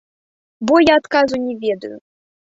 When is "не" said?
1.43-1.53